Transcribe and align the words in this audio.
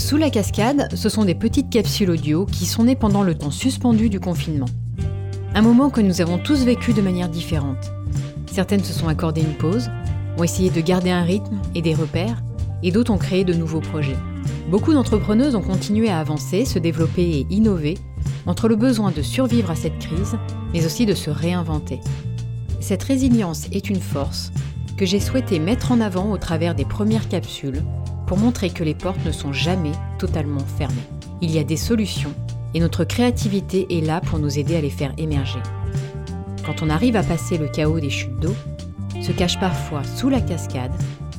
Sous 0.00 0.16
la 0.16 0.30
cascade, 0.30 0.88
ce 0.96 1.10
sont 1.10 1.26
des 1.26 1.34
petites 1.34 1.68
capsules 1.68 2.10
audio 2.10 2.46
qui 2.46 2.64
sont 2.64 2.84
nées 2.84 2.96
pendant 2.96 3.22
le 3.22 3.36
temps 3.36 3.50
suspendu 3.50 4.08
du 4.08 4.18
confinement. 4.18 4.66
Un 5.54 5.60
moment 5.60 5.90
que 5.90 6.00
nous 6.00 6.22
avons 6.22 6.38
tous 6.38 6.64
vécu 6.64 6.94
de 6.94 7.02
manière 7.02 7.28
différente. 7.28 7.92
Certaines 8.50 8.82
se 8.82 8.94
sont 8.94 9.08
accordées 9.08 9.42
une 9.42 9.58
pause, 9.58 9.90
ont 10.38 10.42
essayé 10.42 10.70
de 10.70 10.80
garder 10.80 11.10
un 11.10 11.22
rythme 11.22 11.60
et 11.74 11.82
des 11.82 11.94
repères, 11.94 12.42
et 12.82 12.90
d'autres 12.90 13.12
ont 13.12 13.18
créé 13.18 13.44
de 13.44 13.52
nouveaux 13.52 13.82
projets. 13.82 14.16
Beaucoup 14.70 14.94
d'entrepreneuses 14.94 15.54
ont 15.54 15.62
continué 15.62 16.08
à 16.08 16.18
avancer, 16.18 16.64
se 16.64 16.78
développer 16.78 17.22
et 17.22 17.46
innover 17.50 17.98
entre 18.46 18.68
le 18.68 18.76
besoin 18.76 19.10
de 19.10 19.22
survivre 19.22 19.70
à 19.70 19.76
cette 19.76 19.98
crise, 19.98 20.38
mais 20.72 20.86
aussi 20.86 21.04
de 21.04 21.14
se 21.14 21.30
réinventer. 21.30 22.00
Cette 22.80 23.02
résilience 23.02 23.66
est 23.70 23.90
une 23.90 24.00
force 24.00 24.50
que 24.96 25.04
j'ai 25.04 25.20
souhaité 25.20 25.58
mettre 25.58 25.92
en 25.92 26.00
avant 26.00 26.32
au 26.32 26.38
travers 26.38 26.74
des 26.74 26.86
premières 26.86 27.28
capsules 27.28 27.82
pour 28.30 28.38
montrer 28.38 28.70
que 28.70 28.84
les 28.84 28.94
portes 28.94 29.24
ne 29.24 29.32
sont 29.32 29.52
jamais 29.52 29.90
totalement 30.20 30.64
fermées. 30.78 31.02
Il 31.40 31.50
y 31.50 31.58
a 31.58 31.64
des 31.64 31.76
solutions 31.76 32.32
et 32.74 32.78
notre 32.78 33.02
créativité 33.02 33.98
est 33.98 34.06
là 34.06 34.20
pour 34.20 34.38
nous 34.38 34.56
aider 34.56 34.76
à 34.76 34.80
les 34.80 34.88
faire 34.88 35.12
émerger. 35.18 35.58
Quand 36.64 36.80
on 36.80 36.90
arrive 36.90 37.16
à 37.16 37.24
passer 37.24 37.58
le 37.58 37.66
chaos 37.66 37.98
des 37.98 38.08
chutes 38.08 38.38
d'eau, 38.38 38.54
se 39.20 39.32
cachent 39.32 39.58
parfois 39.58 40.04
sous 40.04 40.28
la 40.28 40.40
cascade 40.40 40.92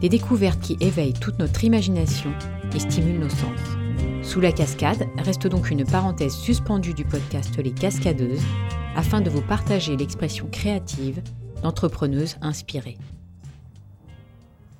des 0.00 0.08
découvertes 0.08 0.60
qui 0.60 0.76
éveillent 0.78 1.12
toute 1.12 1.40
notre 1.40 1.64
imagination 1.64 2.30
et 2.72 2.78
stimulent 2.78 3.18
nos 3.18 3.30
sens. 3.30 3.58
Sous 4.22 4.40
la 4.40 4.52
cascade 4.52 5.08
reste 5.18 5.48
donc 5.48 5.72
une 5.72 5.84
parenthèse 5.84 6.34
suspendue 6.34 6.94
du 6.94 7.04
podcast 7.04 7.58
Les 7.58 7.72
Cascadeuses 7.72 8.44
afin 8.94 9.20
de 9.20 9.28
vous 9.28 9.42
partager 9.42 9.96
l'expression 9.96 10.46
créative 10.52 11.20
d'entrepreneuses 11.64 12.36
inspirées. 12.42 12.96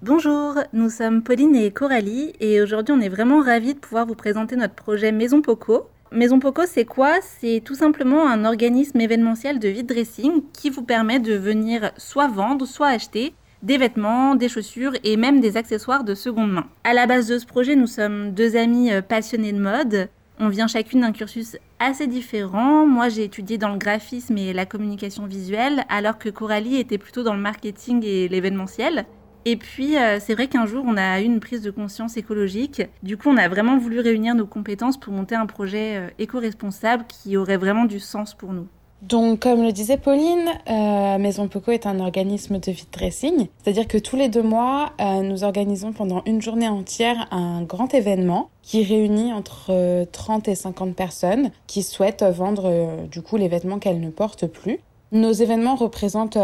Bonjour, 0.02 0.56
nous 0.74 0.90
sommes 0.90 1.22
Pauline 1.22 1.56
et 1.56 1.70
Coralie 1.70 2.34
et 2.38 2.60
aujourd'hui 2.60 2.94
on 2.94 3.00
est 3.00 3.08
vraiment 3.08 3.40
ravis 3.40 3.72
de 3.72 3.78
pouvoir 3.78 4.04
vous 4.04 4.14
présenter 4.14 4.54
notre 4.54 4.74
projet 4.74 5.10
Maison 5.10 5.40
Poco. 5.40 5.86
Maison 6.12 6.38
Poco 6.38 6.64
c'est 6.66 6.84
quoi? 6.84 7.14
C'est 7.22 7.62
tout 7.64 7.74
simplement 7.74 8.28
un 8.28 8.44
organisme 8.44 9.00
événementiel 9.00 9.58
de 9.58 9.68
vide 9.68 9.86
dressing 9.86 10.42
qui 10.52 10.68
vous 10.68 10.82
permet 10.82 11.18
de 11.18 11.32
venir 11.32 11.92
soit 11.96 12.28
vendre, 12.28 12.66
soit 12.66 12.88
acheter 12.88 13.32
des 13.62 13.78
vêtements, 13.78 14.34
des 14.34 14.50
chaussures 14.50 14.92
et 15.02 15.16
même 15.16 15.40
des 15.40 15.56
accessoires 15.56 16.04
de 16.04 16.14
seconde 16.14 16.52
main. 16.52 16.66
À 16.84 16.92
la 16.92 17.06
base 17.06 17.26
de 17.26 17.38
ce 17.38 17.46
projet, 17.46 17.74
nous 17.74 17.86
sommes 17.86 18.32
deux 18.32 18.54
amis 18.54 18.92
euh, 18.92 19.00
passionnés 19.00 19.52
de 19.52 19.60
mode. 19.60 20.10
On 20.38 20.50
vient 20.50 20.66
chacune 20.66 21.00
d'un 21.00 21.12
cursus 21.12 21.56
assez 21.78 22.06
différent. 22.06 22.86
Moi, 22.86 23.08
j'ai 23.08 23.24
étudié 23.24 23.56
dans 23.56 23.70
le 23.70 23.78
graphisme 23.78 24.36
et 24.36 24.52
la 24.52 24.66
communication 24.66 25.24
visuelle, 25.24 25.84
alors 25.88 26.18
que 26.18 26.28
Coralie 26.28 26.76
était 26.76 26.98
plutôt 26.98 27.22
dans 27.22 27.32
le 27.32 27.40
marketing 27.40 28.04
et 28.04 28.28
l'événementiel. 28.28 29.06
Et 29.48 29.54
puis, 29.54 29.96
euh, 29.96 30.18
c'est 30.18 30.34
vrai 30.34 30.48
qu'un 30.48 30.66
jour, 30.66 30.84
on 30.84 30.96
a 30.96 31.20
eu 31.20 31.24
une 31.24 31.38
prise 31.38 31.62
de 31.62 31.70
conscience 31.70 32.16
écologique. 32.16 32.82
Du 33.04 33.16
coup, 33.16 33.28
on 33.28 33.36
a 33.36 33.48
vraiment 33.48 33.78
voulu 33.78 34.00
réunir 34.00 34.34
nos 34.34 34.44
compétences 34.44 34.96
pour 34.96 35.12
monter 35.12 35.36
un 35.36 35.46
projet 35.46 35.96
euh, 35.96 36.08
éco-responsable 36.18 37.04
qui 37.06 37.36
aurait 37.36 37.56
vraiment 37.56 37.84
du 37.84 38.00
sens 38.00 38.34
pour 38.34 38.52
nous. 38.52 38.66
Donc, 39.02 39.38
comme 39.38 39.62
le 39.62 39.70
disait 39.70 39.98
Pauline, 39.98 40.48
euh, 40.68 41.18
Maison 41.18 41.46
Poco 41.46 41.70
est 41.70 41.86
un 41.86 42.00
organisme 42.00 42.58
de 42.58 42.72
vide 42.72 42.88
dressing. 42.90 43.46
C'est-à-dire 43.62 43.86
que 43.86 43.98
tous 43.98 44.16
les 44.16 44.28
deux 44.28 44.42
mois, 44.42 44.94
nous 44.98 45.44
organisons 45.44 45.92
pendant 45.92 46.24
une 46.26 46.42
journée 46.42 46.66
entière 46.66 47.28
un 47.30 47.62
grand 47.62 47.94
événement 47.94 48.50
qui 48.62 48.82
réunit 48.82 49.32
entre 49.32 50.06
30 50.10 50.48
et 50.48 50.54
50 50.56 50.96
personnes 50.96 51.50
qui 51.68 51.82
souhaitent 51.82 52.24
vendre 52.24 53.06
du 53.08 53.20
coup 53.20 53.36
les 53.36 53.48
vêtements 53.48 53.78
qu'elles 53.78 54.00
ne 54.00 54.10
portent 54.10 54.46
plus. 54.46 54.80
Nos 55.12 55.32
événements 55.32 55.76
représentent 55.76 56.38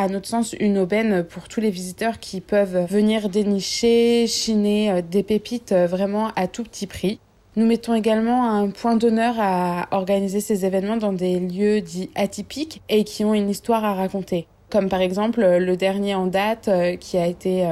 à 0.00 0.08
notre 0.08 0.28
sens, 0.28 0.54
une 0.58 0.78
aubaine 0.78 1.22
pour 1.24 1.46
tous 1.46 1.60
les 1.60 1.68
visiteurs 1.68 2.18
qui 2.18 2.40
peuvent 2.40 2.86
venir 2.86 3.28
dénicher, 3.28 4.26
chiner 4.26 4.90
euh, 4.90 5.02
des 5.02 5.22
pépites 5.22 5.72
euh, 5.72 5.86
vraiment 5.86 6.30
à 6.36 6.46
tout 6.46 6.64
petit 6.64 6.86
prix. 6.86 7.20
Nous 7.56 7.66
mettons 7.66 7.92
également 7.92 8.50
un 8.50 8.70
point 8.70 8.96
d'honneur 8.96 9.34
à 9.38 9.88
organiser 9.90 10.40
ces 10.40 10.64
événements 10.64 10.96
dans 10.96 11.12
des 11.12 11.38
lieux 11.38 11.82
dits 11.82 12.08
atypiques 12.14 12.80
et 12.88 13.04
qui 13.04 13.26
ont 13.26 13.34
une 13.34 13.50
histoire 13.50 13.84
à 13.84 13.92
raconter. 13.92 14.46
Comme 14.70 14.88
par 14.88 15.02
exemple 15.02 15.42
le 15.42 15.76
dernier 15.76 16.14
en 16.14 16.26
date 16.26 16.68
euh, 16.68 16.96
qui 16.96 17.18
a 17.18 17.26
été 17.26 17.68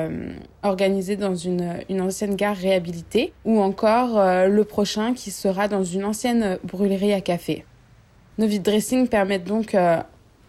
organisé 0.62 1.16
dans 1.16 1.34
une, 1.34 1.78
une, 1.88 2.02
ancienne 2.02 2.34
gare 2.34 2.56
réhabilitée 2.56 3.32
ou 3.46 3.60
encore 3.60 4.20
le 4.48 4.64
prochain 4.64 5.14
qui 5.14 5.30
sera 5.30 5.66
dans 5.68 5.84
une 5.84 6.04
ancienne 6.04 6.58
brûlerie 6.62 7.14
à 7.14 7.22
café. 7.22 7.64
Nos 8.36 8.46
vide 8.46 8.62
dressing 8.62 9.08
permettent 9.08 9.46
donc 9.46 9.74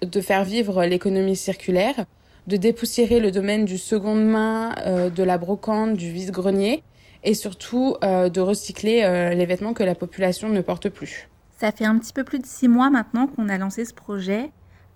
de 0.01 0.21
faire 0.21 0.43
vivre 0.43 0.85
l'économie 0.85 1.35
circulaire, 1.35 2.05
de 2.47 2.57
dépoussiérer 2.57 3.19
le 3.19 3.31
domaine 3.31 3.65
du 3.65 3.77
seconde 3.77 4.25
main, 4.25 4.73
euh, 4.85 5.09
de 5.09 5.23
la 5.23 5.37
brocante, 5.37 5.93
du 5.93 6.11
vide-grenier 6.11 6.83
et 7.23 7.33
surtout 7.33 7.95
euh, 8.03 8.29
de 8.29 8.41
recycler 8.41 9.03
euh, 9.03 9.33
les 9.33 9.45
vêtements 9.45 9.73
que 9.73 9.83
la 9.83 9.95
population 9.95 10.49
ne 10.49 10.61
porte 10.61 10.89
plus. 10.89 11.29
Ça 11.57 11.71
fait 11.71 11.85
un 11.85 11.97
petit 11.99 12.13
peu 12.13 12.23
plus 12.23 12.39
de 12.39 12.45
six 12.45 12.67
mois 12.67 12.89
maintenant 12.89 13.27
qu'on 13.27 13.49
a 13.49 13.57
lancé 13.57 13.85
ce 13.85 13.93
projet. 13.93 14.51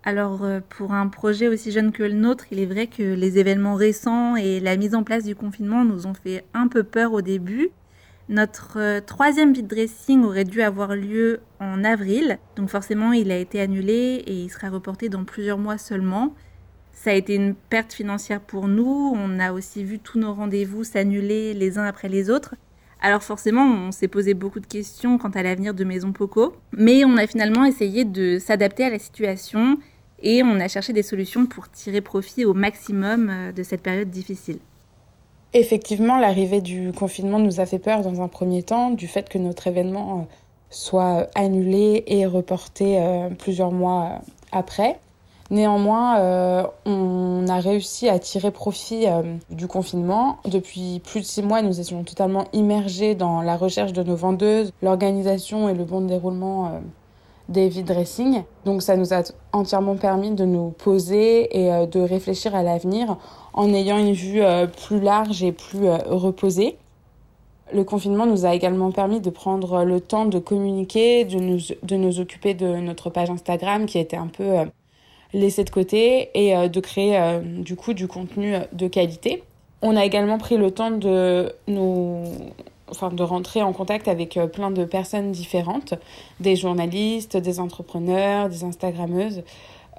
Alors 0.06 0.46
pour 0.70 0.94
un 0.94 1.08
projet 1.08 1.48
aussi 1.48 1.72
jeune 1.72 1.92
que 1.94 2.04
le 2.04 2.14
nôtre, 2.14 2.46
il 2.52 2.60
est 2.60 2.66
vrai 2.66 2.88
que 2.88 3.04
les 3.04 3.38
événements 3.38 3.76
récents 3.76 4.36
et 4.36 4.60
la 4.60 4.76
mise 4.76 4.96
en 4.96 5.04
place 5.04 5.24
du 5.24 5.36
confinement 5.36 5.86
nous 5.86 6.08
ont 6.08 6.14
fait 6.14 6.44
un 6.54 6.68
peu 6.68 6.84
peur 6.84 7.14
au 7.14 7.22
début. 7.22 7.70
Notre 8.30 8.80
euh, 8.80 9.02
troisième 9.02 9.54
vide 9.54 9.68
dressing 9.68 10.24
aurait 10.24 10.46
dû 10.46 10.62
avoir 10.62 10.96
lieu 10.96 11.42
en 11.60 11.84
avril, 11.84 12.40
donc 12.56 12.70
forcément 12.70 13.12
il 13.12 13.32
a 13.32 13.38
été 13.38 13.60
annulé 13.60 14.24
et 14.26 14.34
il 14.34 14.50
sera 14.50 14.70
reporté 14.70 15.10
dans 15.10 15.26
plusieurs 15.26 15.58
mois 15.58 15.78
seulement. 15.78 16.34
Ça 16.94 17.10
a 17.10 17.14
été 17.14 17.36
une 17.36 17.54
perte 17.54 17.92
financière 17.92 18.40
pour 18.40 18.70
nous, 18.70 19.14
on 19.14 19.40
a 19.40 19.52
aussi 19.52 19.84
vu 19.84 20.00
tous 20.00 20.20
nos 20.20 20.34
rendez-vous 20.34 20.86
s'annuler 20.86 21.54
les 21.54 21.78
uns 21.78 21.84
après 21.84 22.08
les 22.08 22.30
autres. 22.30 22.56
Alors 23.02 23.22
forcément, 23.22 23.66
on 23.66 23.92
s'est 23.92 24.08
posé 24.08 24.34
beaucoup 24.34 24.62
de 24.62 24.66
questions 24.66 25.18
quant 25.18 25.32
à 25.32 25.44
l'avenir 25.44 25.74
de 25.74 25.84
Maison 25.84 26.14
Poco, 26.14 26.56
mais 26.72 27.04
on 27.04 27.18
a 27.18 27.28
finalement 27.28 27.66
essayé 27.66 28.06
de 28.06 28.40
s'adapter 28.40 28.86
à 28.86 28.90
la 28.90 29.00
situation 29.00 29.78
et 30.20 30.42
on 30.44 30.62
a 30.62 30.70
cherché 30.70 30.94
des 30.94 31.04
solutions 31.04 31.46
pour 31.46 31.70
tirer 31.70 32.00
profit 32.00 32.46
au 32.46 32.54
maximum 32.54 33.30
euh, 33.30 33.52
de 33.52 33.64
cette 33.64 33.82
période 33.82 34.10
difficile. 34.10 34.60
Effectivement, 35.56 36.18
l'arrivée 36.18 36.62
du 36.62 36.92
confinement 36.94 37.38
nous 37.38 37.60
a 37.60 37.68
fait 37.68 37.78
peur 37.78 38.02
dans 38.02 38.22
un 38.22 38.28
premier 38.28 38.64
temps, 38.64 38.90
du 38.90 39.08
fait 39.08 39.30
que 39.30 39.38
notre 39.38 39.68
événement 39.68 40.22
euh, 40.22 40.24
soit 40.72 41.28
annulé 41.36 42.04
et 42.08 42.26
reporté 42.26 42.98
euh, 42.98 43.30
plusieurs 43.30 43.72
mois 43.72 44.04
euh, 44.04 44.18
après. 44.52 45.00
Néanmoins, 45.52 46.66
on 46.86 47.46
a 47.48 47.60
réussi 47.60 48.10
à 48.10 48.18
tirer 48.18 48.50
profit 48.50 49.06
du 49.52 49.68
confinement. 49.68 50.40
Depuis 50.46 51.00
plus 51.04 51.20
de 51.20 51.26
six 51.26 51.44
mois, 51.44 51.62
nous 51.62 51.80
étions 51.80 52.04
totalement 52.04 52.46
immergés 52.54 53.14
dans 53.14 53.42
la 53.42 53.56
recherche 53.56 53.94
de 53.94 54.02
nos 54.02 54.16
vendeuses, 54.16 54.72
l'organisation 54.82 55.70
et 55.70 55.76
le 55.76 55.84
bon 55.84 56.02
déroulement 56.02 56.80
des 57.50 57.70
vide 57.70 57.88
dressing. 57.88 58.44
Donc 58.66 58.82
ça 58.82 58.96
nous 58.96 59.14
a 59.14 59.24
entièrement 59.52 59.96
permis 59.96 60.32
de 60.32 60.46
nous 60.46 60.70
poser 60.70 61.58
et 61.58 61.88
de 61.88 62.00
réfléchir 62.00 62.56
à 62.56 62.64
l'avenir 62.64 63.18
en 63.54 63.74
ayant 63.74 63.98
une 63.98 64.14
vue 64.14 64.42
euh, 64.42 64.68
plus 64.68 65.00
large 65.00 65.44
et 65.44 65.52
plus 65.52 65.86
euh, 65.86 65.98
reposée. 66.08 66.78
Le 67.74 67.84
confinement 67.84 68.26
nous 68.26 68.46
a 68.46 68.54
également 68.54 68.92
permis 68.92 69.20
de 69.20 69.30
prendre 69.30 69.84
le 69.84 70.00
temps 70.02 70.26
de 70.26 70.38
communiquer, 70.38 71.26
de 71.26 71.40
nous, 71.40 71.60
de 71.82 71.96
nous 71.96 72.20
occuper 72.20 72.54
de 72.54 72.68
notre 72.68 73.10
page 73.10 73.30
Instagram 73.30 73.86
qui 73.86 73.98
était 74.00 74.18
un 74.18 74.28
peu 74.28 74.60
euh, 74.60 74.66
laissée 75.34 75.64
de 75.64 75.70
côté 75.70 76.30
et 76.36 76.70
de 76.70 76.80
créer 76.80 77.42
du 77.42 77.76
coup 77.76 77.94
du 77.94 78.08
contenu 78.08 78.54
de 78.72 78.88
qualité. 78.88 79.42
On 79.82 79.96
a 79.96 80.06
également 80.06 80.38
pris 80.38 80.58
le 80.58 80.70
temps 80.70 80.92
de 80.92 81.52
nous 81.68 82.24
enfin 82.90 83.10
de 83.10 83.24
rentrer 83.24 83.62
en 83.62 83.74
contact 83.74 84.08
avec 84.08 84.40
plein 84.52 84.72
de 84.72 84.86
personnes 84.86 85.32
différentes, 85.32 85.94
des 86.40 86.56
journalistes, 86.56 87.38
des 87.38 87.60
entrepreneurs, 87.60 88.50
des 88.50 88.64
instagrammeuses, 88.64 89.44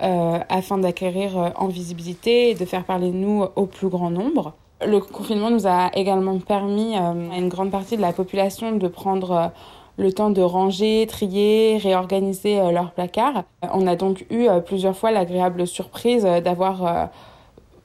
euh, 0.03 0.41
afin 0.49 0.79
d'acquérir 0.79 1.39
euh, 1.39 1.51
en 1.55 1.69
visibilité 1.69 2.51
et 2.51 2.55
de 2.57 2.65
faire 2.65 2.83
parler 2.83 3.13
de 3.13 3.17
nous 3.17 3.45
au 3.55 3.67
plus 3.67 3.87
grand 3.87 4.11
nombre. 4.11 4.53
Le 4.85 4.99
confinement 4.99 5.51
nous 5.51 5.69
a 5.69 5.93
également 5.95 6.37
permis 6.41 6.97
euh, 6.97 7.31
à 7.31 7.39
une 7.39 7.49
grande 7.49 7.71
partie 7.71 7.97
de 7.97 8.03
la 8.03 8.13
population 8.13 8.73
de 8.73 8.89
prendre 8.89 9.53
le 9.97 10.13
temps 10.13 10.31
de 10.31 10.43
ranger, 10.43 11.07
trier, 11.07 11.77
réorganiser 11.77 12.57
leurs 12.73 12.91
placards. 12.91 13.45
On 13.73 13.87
a 13.87 13.95
donc 13.95 14.27
eu 14.31 14.49
plusieurs 14.67 14.97
fois 14.97 15.13
l'agréable 15.13 15.69
surprise 15.69 16.25
d'avoir 16.25 17.11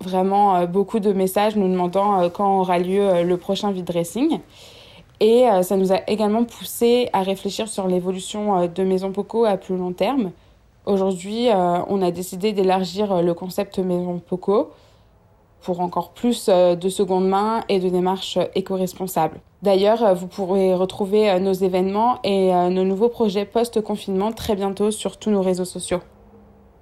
vraiment 0.02 0.66
beaucoup 0.66 1.00
de 1.00 1.13
messages 1.13 1.56
nous 1.56 1.68
demandant 1.68 2.28
quand 2.31 2.62
aura 2.62 2.80
lieu 2.80 3.22
le 3.22 3.38
prochain 3.38 3.69
vide 3.69 3.86
dressing. 3.86 4.40
Et 5.21 5.45
ça 5.63 5.75
nous 5.75 5.92
a 5.92 6.00
également 6.07 6.45
poussé 6.45 7.10
à 7.12 7.24
réfléchir 7.24 7.68
sur 7.68 7.88
l'évolution 7.88 8.68
de 8.68 8.83
Maison 8.83 9.12
Poco 9.12 9.44
à 9.44 9.57
plus 9.57 9.75
long 9.75 9.92
terme. 9.92 10.31
Aujourd'hui, 10.89 11.50
euh, 11.50 11.80
on 11.88 12.01
a 12.01 12.10
décidé 12.10 12.51
d'élargir 12.51 13.12
euh, 13.12 13.21
le 13.21 13.36
concept 13.36 13.77
Maison 13.77 14.18
Poco 14.18 14.71
pour 15.62 15.81
encore 15.81 16.13
plus 16.13 16.48
euh, 16.50 16.75
de 16.75 16.89
seconde 16.89 17.27
main 17.27 17.63
et 17.69 17.80
de 17.80 17.89
démarches 17.89 18.39
éco-responsables. 18.56 19.39
D'ailleurs, 19.62 20.16
vous 20.16 20.25
pourrez 20.25 20.74
retrouver 20.74 21.38
nos 21.39 21.51
événements 21.51 22.19
et 22.24 22.50
nos 22.69 22.86
nouveaux 22.86 23.10
projets 23.10 23.44
post-confinement 23.44 24.31
très 24.31 24.56
bientôt 24.56 24.89
sur 24.89 25.18
tous 25.18 25.31
nos 25.31 25.42
réseaux 25.42 25.66
sociaux. 25.66 26.00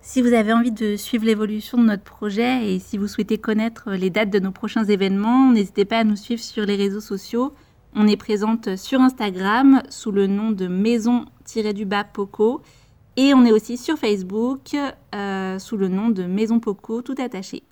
Si 0.02 0.22
vous 0.22 0.32
avez 0.34 0.54
envie 0.54 0.72
de 0.72 0.96
suivre 0.96 1.26
l'évolution 1.26 1.80
de 1.80 1.84
notre 1.86 2.04
projet 2.04 2.72
et 2.72 2.78
si 2.78 3.00
vous 3.00 3.08
souhaitez 3.08 3.40
connaître 3.40 3.90
les 3.94 4.12
dates 4.12 4.30
de 4.30 4.38
nos 4.38 4.52
prochains 4.52 4.86
événements, 4.86 5.52
n'hésitez 5.52 5.86
pas 5.86 5.98
à 5.98 6.04
nous 6.04 6.16
suivre 6.16 6.42
sur 6.42 6.68
les 6.68 6.76
réseaux 6.76 7.02
sociaux. 7.02 7.52
On 8.00 8.06
est 8.06 8.16
présente 8.16 8.76
sur 8.76 9.02
Instagram 9.02 9.82
sous 9.90 10.12
le 10.12 10.28
nom 10.28 10.52
de 10.52 10.68
maison-du-bas 10.68 12.04
Poco 12.04 12.62
et 13.16 13.34
on 13.34 13.44
est 13.44 13.52
aussi 13.52 13.76
sur 13.76 13.98
Facebook 13.98 14.78
euh, 15.16 15.58
sous 15.58 15.78
le 15.78 15.88
nom 15.88 16.10
de 16.10 16.22
Maison 16.22 16.60
Poco 16.60 17.02
tout 17.02 17.16
attaché. 17.18 17.64